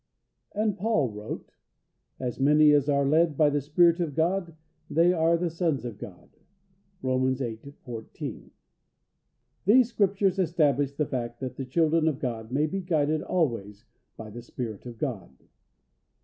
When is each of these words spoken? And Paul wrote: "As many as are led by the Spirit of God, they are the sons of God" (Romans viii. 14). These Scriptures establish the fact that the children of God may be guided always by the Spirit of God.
And 0.53 0.75
Paul 0.79 1.11
wrote: 1.11 1.51
"As 2.19 2.39
many 2.39 2.71
as 2.71 2.89
are 2.89 3.05
led 3.07 3.37
by 3.37 3.51
the 3.51 3.61
Spirit 3.61 3.99
of 3.99 4.15
God, 4.15 4.55
they 4.89 5.13
are 5.13 5.37
the 5.37 5.51
sons 5.51 5.85
of 5.85 5.99
God" 5.99 6.37
(Romans 7.03 7.37
viii. 7.37 7.71
14). 7.85 8.49
These 9.65 9.89
Scriptures 9.89 10.39
establish 10.39 10.93
the 10.93 11.05
fact 11.05 11.39
that 11.41 11.55
the 11.55 11.65
children 11.65 12.07
of 12.07 12.17
God 12.17 12.51
may 12.51 12.65
be 12.65 12.81
guided 12.81 13.21
always 13.21 13.85
by 14.17 14.31
the 14.31 14.41
Spirit 14.41 14.87
of 14.87 14.97
God. 14.97 15.37